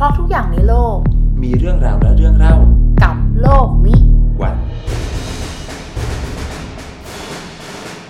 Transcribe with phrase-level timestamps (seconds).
[0.00, 0.96] ราะทุกอย่างในโลก
[1.42, 2.54] มีเรื่องราวและเรื่องเล่า
[3.02, 3.94] กับโลกวิ
[4.42, 4.56] วัน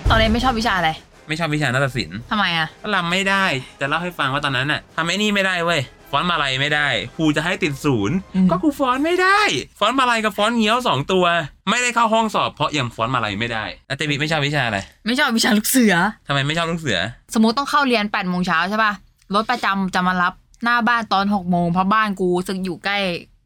[0.09, 0.89] ตอนนี้นไม่ชอบวิชาอะไร
[1.27, 3.45] ไม่ชอบวิชานาฏศิลป์ทำไมอะก็รำไม่ได้
[3.81, 5.81] จะเล่าให้ฟังว่าตอนนั้นน่ะทำไอ้นี่ไม่ได้เว้ย
[6.11, 9.39] ฟ้อนมาลัยไม่ได้ครูจะให้ติดศูนย์อืมก็ครูฟ้อนไม่ได้
[9.79, 11.25] ฟ้อนมาลัยกับฟ้อนเงี้ยวสองตัว
[11.69, 15.95] ไม่ได้เข้าห้องสอบเพราะยังฟ้อนมาลัยไม่ได้อาเตบิไม่ชอบวิชาอะไร ไม่ชอบวิชาลูกเสือ
[16.27, 16.99] ทำไมไม่ชอบลูกเสือ
[17.33, 18.91] สมมติต้องเข้าเรียน8ปดโมงเช้าใช่ป่ะ
[19.35, 20.33] รถประจำจะมารับ
[20.63, 22.97] หน้าบ้านตอน6กโมงเพราะบ้านกูซึ่งอยู่ใกล้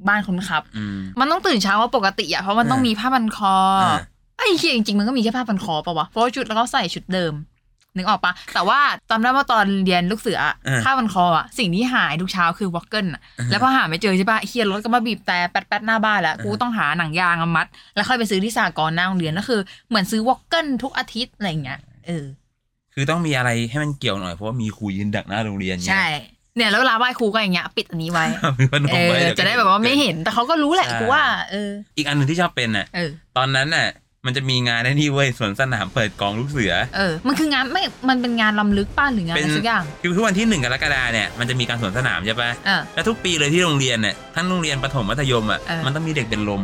[0.08, 3.98] บ้านคนขับอืมมันต้องตื่นเช้ากว่าปกติอะเพราะมันต้องอ่ามีมีผ้าพันคออา
[4.38, 7.34] ไอ้เหี้ยจริงๆมันก็มีแค่ผ้าพันคอปะวะเพราะว่าชุดแล้วก็ใส่ชุดเดิม
[7.98, 22.26] นึกออกปะแต่ว่าจำได้ว่าตอนเรียนลูกเสืออะอ่าผ้าพันคออะสิ่งที่หายทุกเช้าคือ woggle อะอ่าแล้วพอหาไม่เจอใช่ปะไอ้เหี้ยรถก็มาบีบแต่แป๊ดๆหน้าบ้านแล้วกูต้องหาหนังยางมามัด แล้วค่อยไปซื้อที่สหกรณ์หน้าโรงเรียนก็คือ เหมือนซื้อวอกเกิลทุกอาทิตย์อะไรอย่างเงี้ยเออ
[22.94, 26.06] คือต้องมีอะไรให้มันเกี่ยวหน่อยเพราะว่ามีครูยืนดักหน้าโรงเรียนไงใช่
[26.58, 28.26] เนี่ยแล้วเวลาไหว้ครูก็อย่างเงี้ยปิดอันนี้ไว้
[28.60, 33.88] มีพนเอมไว้อเยวจะได้แบบว่าไม่เห็นแต่เขาก็รู้แหละใช่กูว่าเออ อีกอันหนึ่งที่ชอบเป็นน่ะเออตอนนั้นน่ะ
[34.26, 46.62] มันจะมีงานไอ้นี่เว้ยสวนสนามเปิดกองลูกเสือ เออ มันคืองานไม่ มันเป็นงานลำลึกป้าหรืองานอะไรสักอย่าง คือทุกวันที่หนึ่งกรกฎาเนี่ย มันจะมีการสวนสนามใช่ปะเออแล้วทุกปีเลยที่โรงเรียนเนี่ยทั้งโรงเรียนประถมมัธยมอะเออมันต้องมีเด็กเป็นลม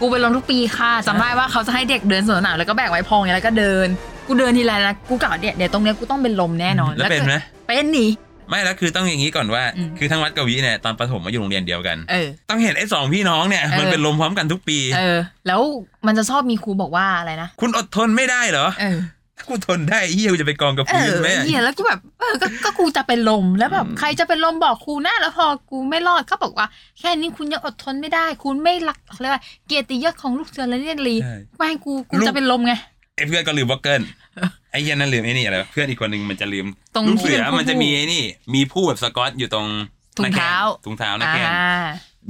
[0.00, 3.86] กูไปลงทุกปีค่ะจำได้ว่าเขาจะให้เด็กเดินสวนสนามแล้วก็แบกไว้พองอย่างเงี้ยแล้วก็เดิน
[4.26, 7.34] กูเดินทีไรนะ กูกะเดี๋ยวเดี๋ยวตรงเนี้ยกูต้องเป็นลมแน่นอน แล้วเป็นไหม
[7.66, 8.06] เป็นหนี
[8.48, 15.60] ไม่แล้วคือต้องอย่างนี้ก่อนว่าอืมคือทั้งวัดกวีเนี่ยตอนประถมมาอยู่โรงเรียนเดียวกันเออต้องเห็นไอ้สองพี่น้องเนี่ยเออมันเป็นลมพร้อมกันทุกปี เออ แล้ว
[16.06, 18.98] มันจะชอบมีครูบอกว่าอะไรนะคุณอดทนไม่ได้เหรอเออ
[19.38, 26.66] ถ้ากูทนได้เฮียกูจะไปกองกับเอพื้นอไหมเหี้ยแล้วกูแบบเออก็ก็กูจะเป็นลมแล้วแบบอืมใครจะเป็นลมบอกครูนะแล้วพอกูไม่รอดเขาบอกว่า
[26.98, 32.74] แค่นี้คุณยังอดทนไม่ได้ คุณไม่รักเขาเรียกว่าเกียรติยศของลูกเสือและเรียนรีใช่ไม่ให้กูกูลูกจะเป็นลมไง
[33.16, 34.00] ไอ้เพื่อนก็ลืมวอกเกิล
[34.70, 38.24] ไอ้เหี้ยันนั่นลืมไอ้นี่อะไรวะเพื่อนอีกคนหนึ่งมันจะลืมตรงลูกเสือที่เป็นผู้มันจะมีไอ้นี่
[38.54, 39.66] มีผู้แบบสกอตอยู่ตรง
[40.16, 41.52] ถุงเท้าหน้แขนถุงเท้าหน้าอ่าแขน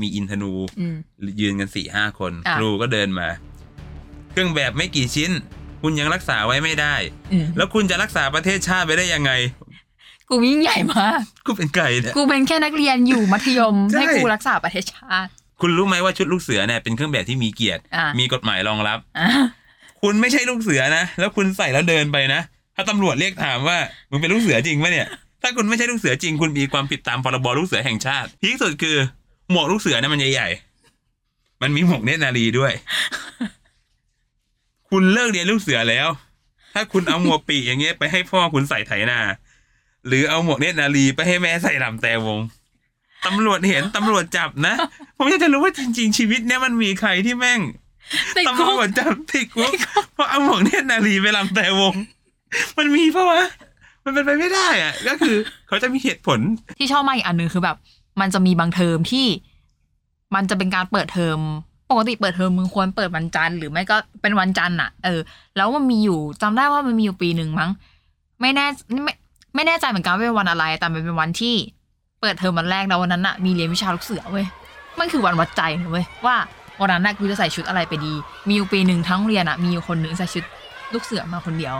[0.01, 0.97] มีอินทนู อืม
[1.41, 3.29] ยืนกันสี่ห้าคน อะ ครูก็เดินมา
[4.31, 5.31] เครื่องแบบไม่กี่ชิ้น
[5.83, 6.95] คุณยังรักษาไว้ไม่ได้
[7.33, 9.33] อืมแล้วคุณจะรักษาประเทศชาติไปได้ยังไง
[10.29, 19.29] กูยิ่งใหญ่มากกูเป็นไก่เนี่ย กูเป็นแค่นักเรียนอยู่มัธยม ใช่ ให้กูรักษาประเทศชาติ คุณรู้ไหมว่าชุดลูกเสือเนี่ยเป็นเครื่องแบบที่มีเกียรติ อะ มีกฎหมายรองรับ อะ
[20.03, 22.41] คุณไม่ใช่ลูกเสือนะ แล้วคุณใส่แล้วเดินไปนะ
[22.75, 23.79] ถ้าตำรวจเรียกถามว่า
[24.11, 25.07] มึงเป็นลูกเสือจริงไหมเนี่ย
[25.43, 28.97] ถ้าคุณไม่ใช่ลูกเสือจริง คุณมีความผิดตามพรบลูกเสือแห่งชาติที่สุดคือ
[29.51, 32.73] หมวกลูกเสือนี่มันใหญ่ๆ มันมีหมวกเนตรนารีด้วย
[34.91, 36.09] คุณเลิกเรียนลูกเสือแล้ว
[36.75, 39.19] ถ้าคุณเอาหมวกปีกอย่างเงี้ยไปให้พ่อคุณใส่ไถนา
[40.07, 42.39] หรือเอาหมวกเนตรนารีไปให้แม่ใส่ลำแต่วง
[43.27, 44.75] ตำรวจเห็นตำรวจจับนะ
[45.17, 47.61] ผมอยากจะรู้ว่าจริง ๆ ชีวิตเนี่ยมันมีใครที่แม่ง
[48.37, 49.73] ติดตำคุรกวจจับติดคุก
[50.15, 51.95] เพราะเอาหมวกเนตรนารีไปลำแต่วง
[52.77, 53.43] มันมีปะวะ
[54.05, 55.37] มันเป็นไปไม่ได้อะก็คือ
[55.69, 56.39] เขาจะมีเหตุผล
[56.79, 57.77] ที่ชอบมากอีกอันหนึ่งคือแบบ
[58.21, 59.27] มันจะมีบางเทอมที่
[60.35, 61.39] มันจะเป็นการเปิดเทอม
[61.91, 65.21] ปกติเปิดเทอมมึงควรเปิดวันจันทร์หรือไม่ก็เป็นวันจันทร์อะเออ
[65.57, 67.71] แล้วมันมีอยู่จำได้ว่ามันมีอยู่ปีหนึ่งมั้ง
[68.41, 68.67] ไม่แน่
[69.05, 69.13] ไม่
[69.55, 71.55] ไม่แน่ใจเหมือนกันว่าเป็นวันอะไร แต่มันเป็นวันที่
[72.21, 74.47] เปิดเทอมวันแรกแล้ววันนั้นอะมีเรียนวิชาลูกเสือเว้ย
[74.99, 76.37] มันคือวันวัดใจนะเว้ยว่า
[76.81, 78.15] วันนั้นน่ะกูจะใส่ชุดอะไรไปดี
[78.49, 80.45] มีอยู่ปีหนึ่งทั้งเรียนอะมีอยู่คนหนึ่งใส่ชุด
[80.93, 81.75] ลูกเสือมาคนเดียว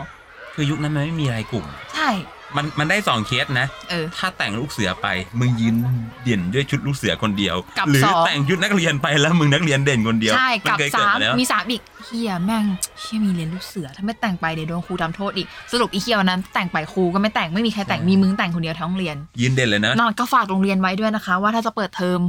[0.55, 2.09] คือยุคนั้นมันไม่มีรายกลุ่ม ใช่
[2.57, 5.07] มันมันได้สองเคสนะ เออ ถ้าแต่งลูกเสือไป
[5.39, 5.75] มึงยืน
[6.23, 12.65] เด่นด้วยชุดลูกเสือคนเดียว กับหรือสอง แต่งชุดนักเรียนไปแล้วมึงนักเรียนเด่นคนเดียวใช่มันกับเคยเกิดสามมาแล้ว มีสามอีกเฮียแม่ง
[12.99, 22.19] เฮียมีเรียนลูกเสือถ้าไม่แต่งไปเดี๋ยวโดนครูทำโทษอีกสรุปอีเฮียวันนั้นแต่งไปครูก็ไม่แต่งไม่มีใครแต่งมีมึงแต่งคนเดียวทั้งโรงเรียน ยืนเด่นเลยนะ นอนก็ฝากโรงเรียนไว้ด้วยนะคะ ว่าถ้าจะเปิดเทอม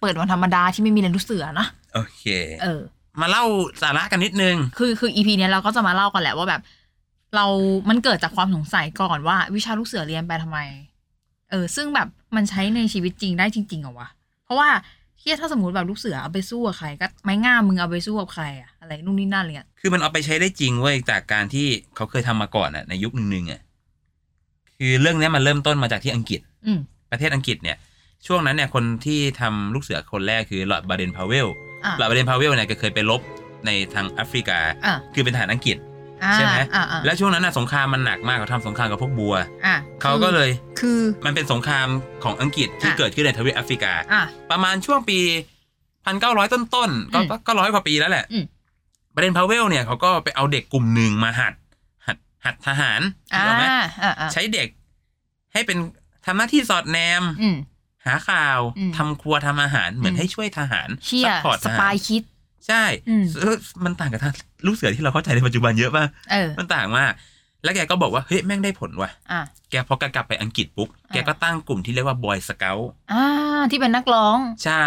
[0.00, 2.24] เปิดวันธรรมดาที่ไม่มีเรียนลูกเสือนะ โอเค
[2.62, 2.80] เออ
[3.20, 3.44] มาเล่า
[3.82, 6.62] สาระกันนิดนึง คือคืออีพีนี้ยเราก็จะมาเล่ากันแหละว่าแบบ
[7.36, 7.46] เรา
[7.88, 10.58] มันเกิดจากความสงสัยก่อนว่า วิชาลูกเสือเรียนไปทำไม
[11.50, 14.08] เออ ซึ่งแบบมันใช้ในชีวิตจริงได้จริงๆเหรอวะ
[14.44, 14.68] เพราะว่า
[15.18, 21.66] เฮี้ยถ้าสมมติแบบลูกเสือเอาไปสู้กับใคร ก็ไม้ง่ามมึงเอาไปสู้กับใครอะอะไรนู่นนี่นั่นอะไรเงี้ยคือมันเอาไปใช้ได้จริงเว้ยจากการที่
[21.96, 23.60] เขาเคยทำมาก่อนอะในยุคหนึ่งๆอะ
[24.76, 26.80] คือเรื่องเนี้ยมันเริ่มต้นมาจากที่อังกฤษ อืม
[27.10, 27.76] ประเทศอังกฤษเนี่ย
[28.26, 33.20] ช่วงนั้นเนี่ยคนที่ทำลูกเสือคนแรกคือลอร์ดบาเดนพาวเวลอะ ลอร์ดบาเดนพาวเวลเนี่ยก็เคยไปรบ
[33.66, 35.76] ในทางแอฟริกาอะคือเป็นทหารอังกฤษ
[36.24, 39.34] อ่าใช่ไหมอ่าอ่าแล้วช่วงนั้นน่ะสงครามมันหนักมากเขาทำสงครามกับพวกบัวร์
[39.66, 40.50] อะเขาก็เลย
[40.80, 41.86] คือมันเป็นสงคราม
[42.24, 45.18] ของอังกฤษที่อะเกิดขึ้นในทวีปแอฟริกาอะประมาณช่วงปี
[46.04, 48.44] พันเก้าร้อยต้นๆก็อืมก็ก็ร้อยกว่าปีแล้วแหละอืม
[49.14, 51.54] บาเดนพาวเวลเนี่ยเขาก็ไปเอาเด็กกลุ่มหนึ่งมาหัด
[52.06, 53.00] หัดหัดทหาร
[53.34, 54.68] อ่าถูกไหมอ่าอ่าใช้เด็ก
[55.52, 55.78] ให้เป็น
[56.26, 57.56] ทำหน้าที่สอดแนมอืม
[58.06, 62.22] หาข่าวอืมทำครัวทำอาหารเหมือนอืมให้ช่วยทหารเชี่ย support ทหารไปคิด
[62.68, 64.34] ใช่อืมเออมันต่างกับทาง
[64.66, 67.12] ลูกเสือที่เราเข้าใจในปัจจุบันเยอะป่ะเออมันต่างมาก
[67.64, 69.40] แล้วแกก็บอกว่าเฮ้ยแม่งได้ผลว่ะอะ
[69.70, 72.78] แกพอแกกลับไปอังกฤษปุ๊บอ่าแกก็ตั้งกลุ่มที่เรียกว่า Boy Scout
[73.12, 73.24] อ่า
[73.70, 74.84] ที่เป็นนักร้อง ใช่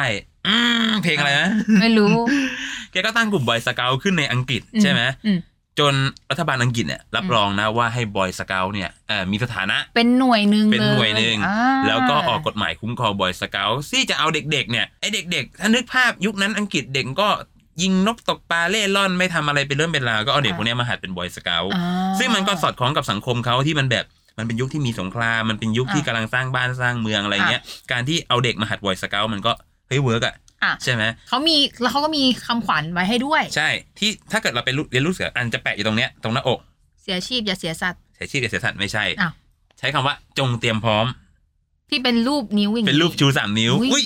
[0.48, 0.58] อื
[0.88, 1.50] มเพลงอะไรนะ
[1.82, 2.16] ไม่รู้
[2.92, 5.40] แกก็ตั้งกลุ่ม Boy Scout ขึ้นในอังกฤษใช่ไหมอืม
[5.80, 5.94] จน
[6.32, 11.58] รัฐบาลอังกฤษเนี่ยรับอืมรองนะว่าให้ Boy Scout เนี่ยเอ่อมีสถานะเป็นหน่วยหนึ่งเป็นลหน่วยหนึ่งอ่า
[11.88, 17.30] แล้วก็ออกกฎหมายคุ้มครอง Boy Scout ที่จะเอาเด็กๆเนี่ยไอเด็กๆ ถ้านึกภาพยุคนั้นอังกฤษเด็กก็
[17.82, 21.84] ยิงนกตกปลาเล่ร่อนไม่ทำอะไรเป็นเรื่องเป็นราวก็เอาเด็กพวกเนี้ยมาหัดเป็น Boy Scout อ่า
[22.20, 24.06] ซึ่งมันก็สอดคล้องกับสังคมเขาที่มันแบบ
[24.38, 27.62] มันเป็นยุคที่มีสงครามมันเป็นยุคที่อะกำลังสร้างบ้านสร้างเมืองอะไรเงี้ย
[27.92, 29.52] การที่เอาเด็กมาหัด Boy Scout มันก็
[29.88, 30.45] เฮ้ย work อะอะ
[30.84, 33.70] ใช่ไหมเขามีแล้วเขาก็มีคำขวัญไว้ให้ด้วย ใช่
[34.00, 36.60] ที่ถ้าเกิดเราไปเรียนลูกเสือมันจะแปะอยู่ตรงเนี้ยตรงหน้าอก
[37.04, 39.32] เสียชีพอย่าเสียสัตย์ใช้ชื่อกับเสียสัตว์ไม่ใช่อ้าว
[39.80, 41.06] ใช้คำว่าจงเตรียมพร้อม
[41.90, 44.04] ที่เป็นรูปนิ้วอย่างเป็นรูปชูสามนิ้วอุ๊ยอุ้ย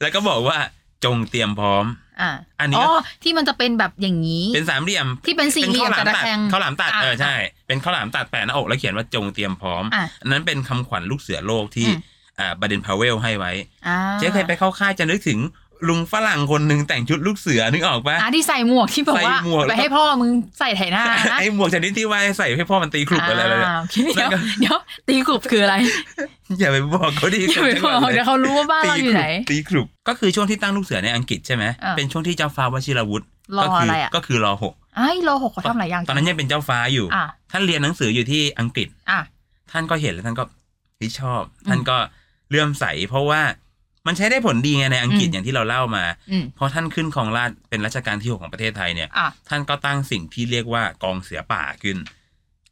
[0.00, 0.58] แล้วก็บอกว่า
[1.04, 1.84] จงเตรียมพร้อม
[2.20, 2.30] อ่า
[2.60, 7.34] อันนี้อ๋ก็อที่มันจะเป็นแบบอย่างนี้ เป็นสามเหลี่ยมที่เป็นสี่เป็นเหลี่ข้ายวมหลามกระตัดแทงข้าวหลามตัดอะเออใช่
[7.66, 11.98] เป็นข้าวหลามตัดแปะหน้าอกแล้วเขียนว่าจงเตรียมพร้อมอะอันนั้นเป็นคำขวัญลูกเสือโลกที่อืม
[12.38, 13.52] อ่าบาเดนพาเวลให้ไว้
[13.86, 15.38] อ่าเจ๊เคยไปเข้าค่ายจะนึกถึง
[15.88, 24.78] ลุงฝรั่งคนหนึ่งแต่งชุดลูกเสือนึกออกปะอ่าที่ใส่หมวกที่บอกว่าใส่หมวกไปให้พ่อมึงใส่ไถหน้านะไอหมวกชนิดที่ว่าใส่ให้พ่อมันตีขลุ่อะไรอะไรอ่าโอเคนั่เดี๋ยวนก็เดี๋ยว
[25.08, 25.74] ตีกลุบคืออะไร
[26.58, 33.26] อย่าไปบอกเขาดิอย่าไปบอกเดี๋ยวเขารู้ว่าบ้านเราอยู่ไหนตีขลุ่ก็คือช่วงที่ตั้งลูกเสือในอังกฤษใช่ไหมอ่าเป็นช่วงที่เจ้าฟ้าวชิรวุฒิ
[33.58, 39.20] รอก็คือะไรอะก็คือรอหกไอ้รอหกเขาทำหลายอย่างตอนนั้นยังเป็นเจ้าฟ้าอยู่อะท่านเรียนหนังสืออยู่ที่อังกฤษอะ
[39.72, 40.44] ท่านก็เห็นแล้วท่านก็
[40.96, 41.96] เฮ้ยชอบอืมท่านก็
[42.50, 43.40] เลื่อมใสเพราะว่า
[44.10, 51.96] มันใช้ได้ผลดีไงในอังกฤษอืมอย่างที่เราเล่ามาอืมพอท่านขึ้นครองราชย์เป็นรัชกาลที่หกของประเทศไทยเนี่ยอะท่านก็ตั้งสิ่งที่เรียกว่ากองเสือป่าขึ้น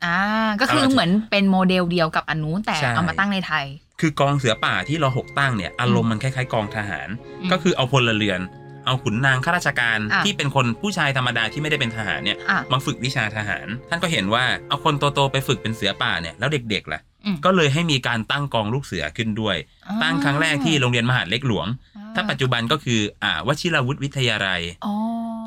[0.05, 0.19] อ่า
[0.61, 3.65] ก็คือเอาละเหมือนเป็นโมเดลเดียวกับอันนู้นแต่ใช่เอามาตั้งในไทย
[4.01, 7.09] คือกองเสือป่าที่เราหกตั้งเนี่ยอารมณ์มันคล้ายๆกองทหาร
[7.41, 8.41] อืมก็คือเอาพลเรือน
[8.87, 17.08] เอาขุนนางข้าราชการอะที่เป็นคนผู้ชายธรรมดาที่ไม่ได้เป็นทหารเนี่ยอะมาฝึกวิชาทหาร ท่านก็เห็นว่าเอาคนโตๆไปฝึกเป็นเสือป่าเนี่ยแล้วเด็กๆล่ะอืม
[17.45, 19.57] ก็เลยให้มีการตั้งกองลูกเสือขึ้นด้วย
[20.03, 21.67] ตั้งครั้งแรกที่โรงเรียนมหาดเล็กหลวง
[21.97, 24.95] อ่ถ้าปัจจุบันก็คืออ่าวชิรวุฒิวิทยาลัยอ๋อ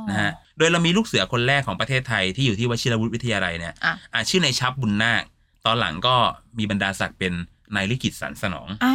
[0.10, 5.24] นะฮะโดยเรามีลูกเสือคนแรกของประเทศไทยที่อยู่ที่วชิรวุฒิวิทยาลัยเนี่ยอะอ่าชื่อนายชับบุญนาค
[5.66, 6.16] ตอนหลังก็
[6.58, 7.34] มีบรรดาศักดิ์เป็น
[7.76, 8.94] นายลิขิตสันสนองอ่า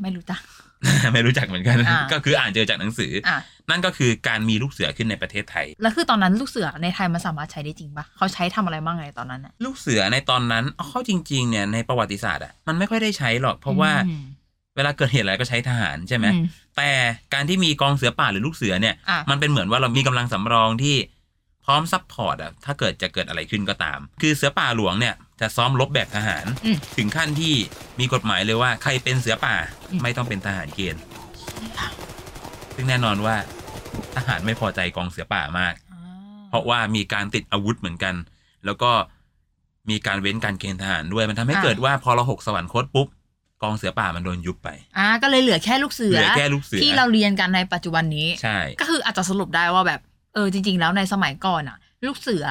[0.00, 0.40] ไม่รู้จัก
[1.12, 3.40] ไม่รู้จักเหมือนกันอ่าก็คืออ่านเจอจากหนังสืออะ
[3.70, 14.22] นั่นก็คือการมีลูกเสือขึ้นในประเทศไทย แล้วคือตอนนั้นลูกเสือในไทยมันสามารถใช้ได้จริงปะเขาใช้ทำอะไรบ้างไงตอนนั้นอะลูกเสือในตอนนั้นเอาเข้าจริง ๆ เนี่ยในประวัติศาสตร์อะมันไม่ค่อยได้ใช้หรอก เพราะว่าอืม
[14.76, 16.44] เวลาเกิดเหตุอะไรก็ใช้ทหารใช่ไหมอืม
[16.76, 16.90] แต่
[17.34, 20.96] การที่มีกองเสือป่าหรือลูกเสือเนี่ยอะมันเป็นเหมือนว่าเรามีกำลังสำรองที่
[21.64, 27.54] พร้อม support อะถ้าเกิดจะเกิดอะไรขึ้นก็ตาม คือเสือป่าหลวงเนี่ยจะซ้อมรบแบบทหารอืมถึงขั้นที่
[28.00, 29.56] มีกฎหมายเลยว่าใครเป็นเสือป่า
[29.90, 31.02] อืมไม่ต้องเป็นทหารเกณฑ์
[32.74, 33.36] ซึ่งแน่นอนว่า
[34.16, 36.02] ทหารไม่พอใจกองเสือป่ามากอ่า
[36.48, 38.14] เพราะว่ามีการติดอาวุธเหมือนกัน
[38.64, 38.90] แล้วก็
[39.90, 43.08] มีการเว้นการเกณฑ์ทหารด้วยมันทำให้เกิดว่าพอเราหกสวรรคตปุ๊บ
[43.62, 44.68] กองเสือป่ามันโดนยุบไป
[44.98, 50.00] อ่า ก็เลยเหลือแค่ลูกเสืเหอลือแค่ลูกเสือที่เราเรียนกันในปัจจุบันนี้ ใช่ ก็คืออาจจะสรุปได้ว่าแบบ
[50.34, 52.46] เออจริง ๆ แล้วในสมัยก่อนอะลูกเสือ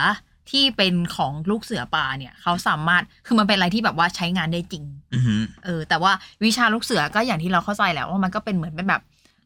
[0.51, 4.83] ที่เป็นของลูกเสือป่าเนี่ยเขาสามารถคือมันเป็นอะไรที่แบบว่าใช้งานได้จริง
[5.13, 6.11] อือหือเออ แต่ว่า
[6.45, 9.01] วิชาลูกเสือก็อย่างที่เราเข้าใจแหล้วว่ามันก็เป็นเหมือนเป็นแบบ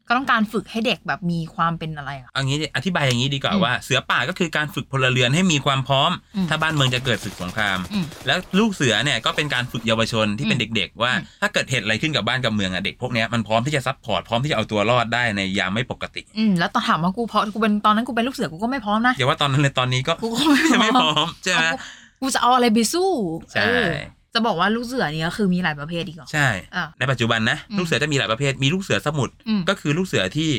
[0.08, 21.76] ก็ต้องการฝึกให้เด็กแบบมีความเป็นอะไรอะเอางี้ดิอธิบายอย่างนี้ดีกว่าอืมว่า เสือป่าก็คือการฝึกพลเรือนให้มีความพร้อมอืมถ้าบ้านเมืองจะเกิดศึกสงครามอืมแล้วลูกเสือเนี่ยก็เป็นการฝึกเยาวชนที่เป็นอืมเด็ก ๆ ว่าอืมถ้าเกิดเหตุอะไรขึ้นกับบ้านกับเมืองอะเด็กพวกเนี้ยมันพร้อมที่จะ support พร้อมที่จะเอาตัวรอดได้ในยามไม่ปกติอืมแล้วตอนถามว่ากูเพราะกูเป็นตอนนั้นกูเป็นลูกเสือกูก็ไม่พร้อมนะอย่าว่าตอนนั้นเลยตอนนี้ก็กูก็ไม่พร้อมไม่พร้อมใช่ไหมเอากู
[22.20, 23.10] กูจะเอาอะไรไปสู้
[23.52, 23.88] ใช่เออ
[24.34, 30.50] จะบอกว่าลูกเสือเนี่ยก็คือมีหลายประเภทอีกเหรอใช่อะในปัจจุบันนะอืมลูกเสือจะมีหลายประเภทมีลูกเสือสมุทรอืมก็คือลูกเสือที่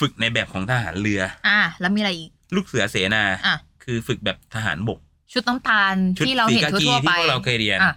[0.00, 4.98] ฝึกในแบบของทหารเรือ อะแล้วมีอะไรอีก ลูกเสือเสนา อะ คือฝึกแบบทหารบก
[5.32, 7.94] ชุดน้ำตาลชุดที่เราสีเห็นกากีทั่วๆที่ไปพวกเราเคยเรียนอะ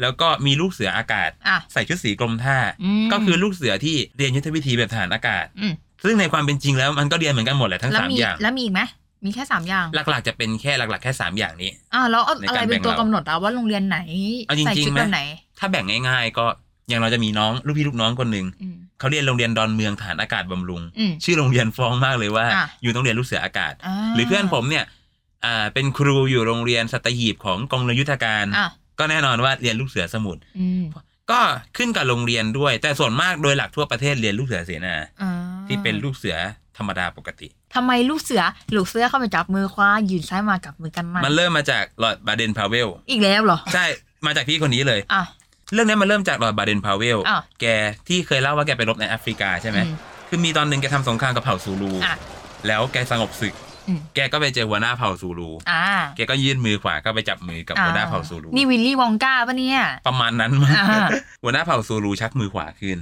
[0.00, 2.58] แล้วก็มีลูกเสืออากาศอะใส่ชุดสีกรมท่า
[3.06, 5.72] มก็คือลูกเสือที่เรียนยุทธวิธีแบบทหารอากาศอืม
[6.04, 8.80] ซึ่งในความเป็นจริงแล้วมันก็เรียนเหมือนกันหมดแหละทั้งแล้วสามมีอย่าง แล้วมีอีกไหม
[9.24, 13.98] มีแค่สามอย่าง หลักๆจะเป็นแค่หลัก ๆ แค่สามอย่างนี้อ่าแล้วเอาในอะการไรเป็นตัวแบ่งเรากำหนดอะว่าโรงเรียนไหน
[14.46, 15.20] เอาจริงๆใส่ชุดไหมแบบไหน
[15.58, 16.46] ถ้าแบ่งง่าย ๆ ก็
[16.88, 24.84] อย่างเราจะมีน้องลูกพี่ลูกน้องคนหนึ่งอืมเขาเรียนโรงเรียนดอนเมืองฐานอากาศบำรุงอืมชื่อโรงเรียนฟ้องมากเลยว่าอะอยู่ต้องเรียนลูกเสืออากาศาหรือเพื่อนผมเนี่ย
[25.44, 28.68] อ่าเป็นครูอยู่โรงเรียนสัตหีบของกองเรือยุทธการอะ
[28.98, 30.84] ก็แน่นอนว่าเรียนลูกเสือสมุทรอืม
[31.30, 31.40] ก็
[31.76, 35.32] ขึ้นกับโรงเรียนด้วย แต่ส่วนมากโดยหลักทั่วประเทศเรียนลูกเสือเสนาอ่า
[35.66, 36.36] ที่เป็นลูกเสือ
[36.78, 38.42] ธรรมดาปกติทำไมลูกเสือ
[38.76, 43.84] ลูกเสือเข้าไปจับมือคว้ายืนซ้ายมากับมือกันมามันเเริ่มมาจากลอร์ดบาเดนพาวเวล อีกแล้วเหรอ ใช่
[44.26, 45.22] มาจากพี่คนนี้เลยอะ
[45.72, 47.66] เรื่องนี้มันเริ่มจากลอร์ดบาเดนพาวเวลอะแก
[48.08, 49.96] ที่เคยเล่าว่าแกไปรบในแอฟริกาใช่ไหมอืม
[50.28, 52.16] คือมีตอนหนึ่งแกทำสงครามกับเผ่าซูลูอะ
[52.66, 53.54] แล้วแกสงบศึก
[53.88, 61.06] อืมแกก็ไปเจอหัวหน้าเผ่าซูลูอ่าแกก็ยื่นมือขวาก็ไปจับมือกับหัวหน้าเผ่าซูลูนี่วิลลี่วองกาปะเนี่ย ประมาณนั้นมั้งอ่า
[61.42, 62.98] หัวหน้าเผ่าซูลูชักมือขวาขึ้น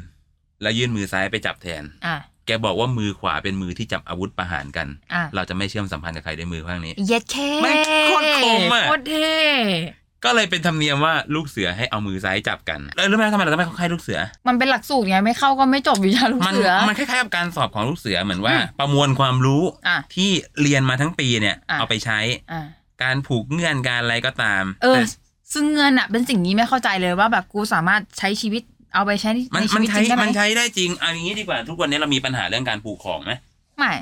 [0.63, 2.17] แล้วยื่นมือซ้ายไปจับแทนอ่า
[2.47, 9.33] แกบอกว่ามือขวาเป็นมือที่จับอาวุธประหารกัน อ่าเราจะไม่เชื่อมสัมพันธ์กับใครด้วยมือข้างนี้ เย็ดแค่แม่งโคตรคมอะ โคตรเท่
[10.25, 20.31] ก็เลยเป็นธรรมเนียมว่าลูกเสือให้เอามือซ้ายจับกันแล้วรู้ไหมทำไมเราต้องไม่เข้าค่ายลูกเสือ มันเป็นหลักสูตรไงไม่เข้าก็ไม่จบวิชาลูกมันเสือ มันคล้ายๆกับการสอบของลูกเสือเหมือนว่า อืมประมวลความรู้อะที่
[20.63, 22.19] เรียนมาทั้งปีเนี่ยอะ เอาไปใช้
[22.53, 22.67] อ่า
[23.03, 25.03] การผูกเงื่อนการอะไรก็ตามเออ แต่
[25.53, 28.63] ซึ่งเงินอะเป็นสิ่งนี้ไม่เข้าใจเลยว่าแบบกูสามารถใช้ชีวิต
[28.95, 33.33] เอาไปใช้มันในชีมันวิตจใช้ริงได้ไหมมันใช้ได้จริงเอาอย่างนี้ดีกว่าทุกวันนี้เรามีปัญหาเรื่องการผูกของไหม
[33.79, 33.93] ไม่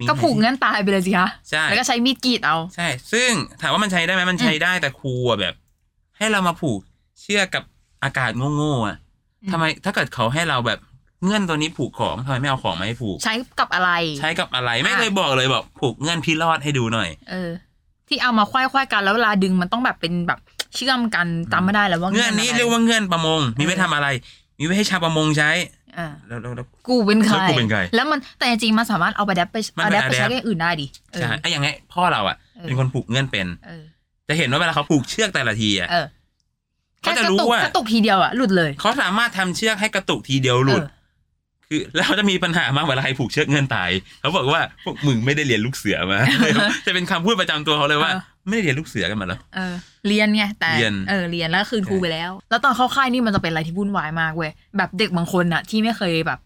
[0.00, 5.54] มีก็ผูกเงินตายไปเลยสิคะใช่ แล้วก็ใช้มีดกรีดเอา ใช่ ซึ่งถามว่ามันใช้ได้ไหมมันใช้ได้แต่ครูอะแบบ
[6.18, 6.80] ให้เรามาผูก
[7.20, 7.64] เชือกกับ
[8.04, 8.96] อากาศโง่ๆอะ
[9.42, 10.78] อืม ทำไมถ้าเกิดเขาให้เราแบบ
[11.24, 17.50] เงื่อนตัวนี้ผูกของทำไมไม่เอาของมาให้ผูก ใช้กับอะไร ใช้กับอะไรไม่อะเคยบอกเลยบอกผูกเงื่อนพิรอดให้ดูหน่อย เออ
[18.08, 20.40] ที่เอามาควายๆกันแล้วเวลาดึงมันต้องแบบเป็นแบบ
[20.74, 24.08] เชื่อมกันจำไม่ได้แล้วว่าเงื่อนนี้ะไเรียกว่าเงื่อนประมง มีไว้เออทำอะไร
[24.58, 25.50] มีไว้ให้ชาวประมงใช้
[25.98, 33.84] อ่าแล้วแล้วแล้วกูเป็นใครแล้วกูเป็นใครแล้วมันแต่จริงๆมันสามารถเอาไปแดปไปมันเอาเป็นแดปไปใช้ adapt เรื่องอื่นได้ดิเออใช่ไอ้อย่างไงพ่อเราอะเออเป็นคนผูกเงื่อนเป็นเออ
[34.28, 36.06] จะเห็นว่าเวลาเขาผูกเชือกแต่ละทีอะเออ
[37.00, 40.98] เขาแค่จะกระรู้ตุกว่ากระตุกทีเดียวอะหลุดเลย เขาสามารถทำเชือกให้กระตุกทีเดียวหลุดเออ
[41.72, 46.18] คือ แล้วเขาจะมีปัญหามากเวลาใครผูกเชือกเงื่อนตาย เขาบอกว่าพวกมึงไม่ได้เรียนลูกเสือมา
[46.86, 49.74] จะเป็นคำพูดประจำตัวเขาเลยว่าเออ ไม่ได้เรียนลูกเสือกันมาแล้วเออ
[50.08, 56.38] เรียนไงแต่เรียนเออเรียนแล้วคืนครูไปแล้ว แล้วตอนเข้าค่ายนี่มันจะเป็นอะไรที่วุ่นวายมากเว้ยแบบเด็กบางคนอะที่ไม่เคยแบบ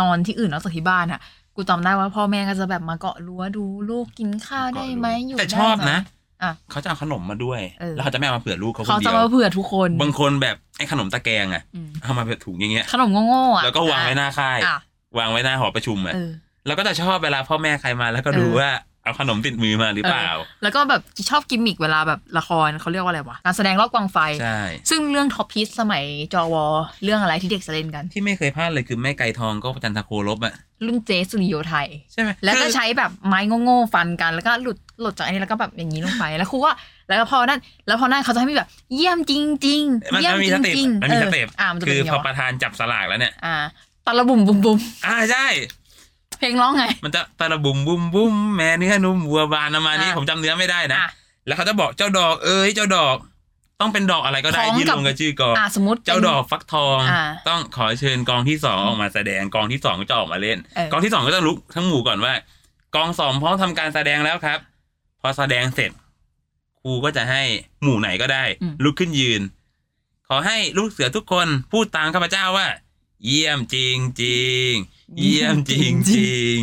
[0.00, 1.20] นอนที่อื่นนอกจากที่บ้านอะ
[1.56, 6.00] กูจำได้ว่าพ่อแม่ก็จะแบบมาเกาะรั้วดูลูกกินข้าวได้ไหมอยู่แต่ได้ชอบไหมนะ
[6.42, 14.78] อะเขาจะเอาขนมมาด้วยเออแล้วเขาจะไม่เอามาเผื่อลูกเขาคเขานเดีจะยวมาเผื่อทุกคน บางคนแบบไอ้ขนมตะแกรงอะอืมเอามาแบบถุงอย่างเงี้ยขนมโง่ๆอะแล้วก็วางไว้หน้าค่ายอะ
[15.18, 16.30] วางไว้หน้าหอประชุมอะเออ
[16.66, 18.70] แล้วก็จะชอบเวลาพ่อแม่ใครมาแล้วก็ดูเออว่า
[19.04, 20.30] เอาขนมติดมือมาหรือเปล่า
[20.62, 26.04] แล้วก็แบบชอบกิมมิกเวลาแบบละครเขาเรียกว่าอะไรวะ การแสดงรอบกองไฟ ใช่ ซึ่งเรื่องท็อปพิสสมัย
[26.34, 26.64] จอวอ
[27.04, 30.54] เรื่องอะไรที่เด็กจะเล่นกัน ที่ไม่เคยพลาดเลยคือแม่ไก่ทองก็จันทโคลบอะ
[30.86, 36.72] รุ่นเจสุริโยไทย ใช่ไหม แล้วก็คือใช้แบบไม้โง่ๆฟันกัน แล้วก็หลุดหลุดจากอันนี้แล้วก็แบบอย่างนี้ลงไป แล้วครูก็
[37.08, 39.32] แล้วก็พอนั่น แล้วพอนั่นเขาจะให้มีแบบเยี่ยมจ
[39.66, 43.56] ริงๆมันเยี่ยมมันมีจสเต็ปริงๆมันมีสเต็ปอออ่ามันจะคืเป็นอยังพอไงปวะระธานจับสลากแล้วเนี่ย อ่า
[44.06, 45.46] ตะละบุ่มบุ่มบุ่มอ่าใช่
[46.40, 51.10] เพลงร้องไง มันจะตะระบุมบุ้มบุ้มแม่เนื้อนุ่มวัวบานประมาณนี้ อะผมจำเนื้อไม่ได้นะ อะ
[51.46, 53.16] แล้วเขาจะบอกเจ้าดอกเอ้ยเจ้าดอก
[53.80, 62.34] ต้องเป็นดอกอะไรก็ได้ของที่กัลบงกับชื่อกอง อ่าสมมติป็น เจ้าดอกฟักทอง อ่าต้องขอเชิญกองที่สองออกมาแสดงกองที่สองก็จะออกมาเล่น เออ กองที่สองก็ต้องลุกทั้งหมู่ก่อนว่า
[62.94, 64.58] กองสองพร้อมทำการแสดงแล้วครับ
[65.20, 65.90] พอแสดงเสร็จ
[66.82, 67.42] ครูก็จะให้
[67.82, 68.44] หมู่ไหนก็ได้
[68.84, 69.40] ลุกขึ้นยืน
[70.28, 72.66] ขอให้ลูกเสือทุกคนพูดตามข้าพเจ้าว่า
[73.26, 74.72] เยี่ยมจริงจริง
[75.18, 76.54] เยี่ยมจริงจริง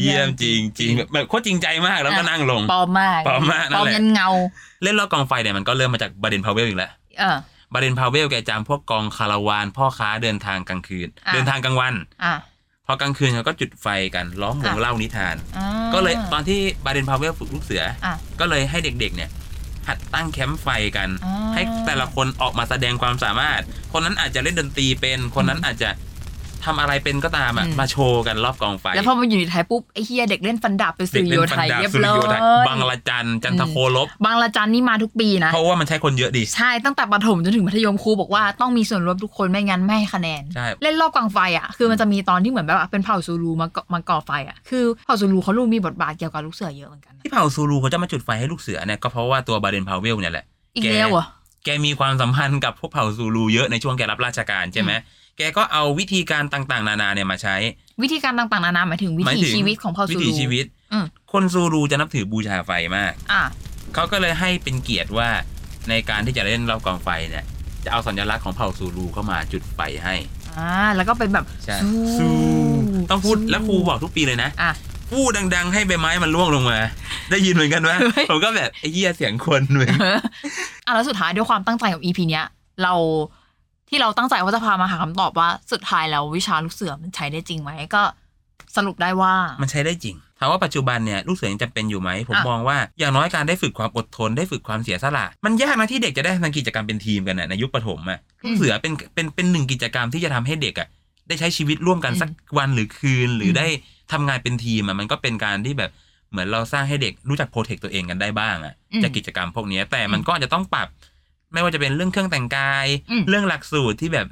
[0.00, 4.28] เยี่ยมจริงจริงแบบแบบโคตรจริงใจมากแล้วก็นั่งลงปลอมมากปลอมมากนั่ปลนอมแหละยันเงา
[4.82, 7.36] เล่นรอบกองไฟเนี่ยมันก็เริ่มมาจากบาเดนพาวเวลอีกแล้วเออ
[7.72, 11.94] บาเดนพาวเวลแกจำพวกกองคาราวานพ่อค้าเดินทางกลางคืนอะเดินทางกลางวัน
[12.24, 12.34] อะ
[12.86, 19.30] พอกลางคืนเขาก็จุดไฟกันล้อมวงอะเล่านิทานอ่าก็เลยตอนที่บาเดนพาวเวลฝึกลูกเสือออะก็เลยให้เด็กๆเนี่ย
[19.88, 23.62] หัดตั้งแคมป์ไฟกันอ่าให้แต่ละคนออกมาแสดงความสามารถ
[23.92, 25.90] คนนั้นอาจจะเล่นดนตรีเป็น คนนั้นอาจจะ
[26.66, 50.44] ทำอะไรเป็นก็ตามอะอืมมาโชว์กันรอบกองไฟ แล้วพอมาอยู่ในไทยปุ๊บไอ้เฮียเด็กเล่นฟันดาบเป็นสุเด็กริเล่โยนฟัไทยดาบเรียบสุริร้อโยไทยยบางละจันจันทโคลบบางละจันนี่มาทุกปีนะ เพราะว่ามันใช้คนเยอะดี ใช่ตั้งแต่ประถมจนถึงมัธยมครูบอกว่าต้องมีส่วนร่วมทุกคนไม่งั้นไม่ให้คะแนนใช่เล่นรอบกลางไฟอะคือมันจะมีตอนที่เหมือนแบบว่าเป็นเผ่าซูรูมาเกาะมาก่อไฟอะคือเผ่าซูรูเขาลูกมีบทบาทเกี่ยวกับลูกเสือเยอะเหมือนกันนะที่เผ่าซูรูเขาจะมาจุดไฟให้ลูกเสือเนี่ยก็เพราะว่าตัวบาเดนพาวเวลเนี่ยแหละ
[50.76, 51.24] อีกแล้วเหรอ
[51.64, 54.92] แกมีความสัมพันธ์กับพวกเผ่าซูรูเยอะในช่วงแกรับราชการใช่ไหม
[55.36, 57.56] แกก็เอาวิธีการต่างๆ นานาเนี่ยมาใช้
[58.02, 63.42] วิธีการต่างๆ นานาหมายถึงวิหมายถีถึงชีวิตของเผ่าวิซูถีรูชีวิตอืมคนซูรูจะนับถือบูชาไฟมากอะ
[63.94, 65.28] เขาก็เลยให้เป็นเกียรติว่า
[65.88, 67.44] ในการที่จะเล่นรอบกองไฟเนี่ย
[67.84, 70.14] จะเอาสัญลักษณ์ของเผ่าซูรูเข้ามาจุดไฟให้
[70.50, 72.28] อ่าแล้วก็เป็นแบบใช่สู้ซู
[73.10, 74.72] ต้องพูดสู้แล้วครูบอกทุกปีเลยนะอะ
[75.12, 76.78] พูดดัง ๆ ให้ใบไม้มันร่วงลงมา
[77.30, 79.96] ได้ยินเหมือนกันไหมเฮ้ยผมก็แบบไอ้เหี้ยเสียงคนเหมือน
[80.86, 82.46] อะแล้วสุดท้ายด้วยความตั้งใจของ EP เนี้ย
[82.82, 82.94] เรา
[83.94, 88.02] ที่เราตั้งใจว่าจะพามาหาคำตอบว่าสุดท้ายแล้ววิชาลูกเสือมันใช้ได้จริงไหมก็
[88.76, 100.88] สรุปได้ว่า มันใช้ได้จริงถามว่าปัจจุบันเนี่ยลูกเสือยังจำเป็นอยู่ไหมผมอะมองว่าอย่างน้อยการได้ฝึกความอดทนได้ฝึกความเสียสละมันยากนะที่เด็กจะได้ทำกิจกรรมเป็นทีมกันน่ะในยุคปฐมอะลูกเสือเป็นเป็นเป็นหนึ่งกิจกรรมที่จะทำให้เด็กอะ
[101.28, 103.66] ได้ใช้ชีวิตร่วมกันสักวันหรือคืนหรือได้
[104.12, 105.90] ทำงานเป็นทีมอะมันก็เป็นการที่แบบ
[106.30, 110.88] เหมือนเราสร้างให้เด็กรู้จัก protect ตัวเองกันได้บ้างอะอืมจากกิจกรรมพวกเนี้ยแต่มันก็อาจจะต้องปรับ
[111.54, 114.26] ไม่ว่าจะเป็นเรื่องเครื่องแต่งกายอืมเรื่องหลักสูตรที่แบบ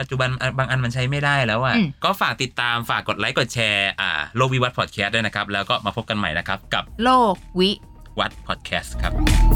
[0.00, 0.28] ปัจจุบัน
[0.58, 7.70] บางอันมันใช้ไม่ได้แล้วอะอืมก็ฝากติดตามฝากกดไลค์กดแชร์อ่าโลกวิวัฒน์พอดแคสต์ด้วยนะครับ แล้วก็มาพบกันใหม่นะครับ กับโลกวิ
[8.18, 9.55] วัฒน์ครับ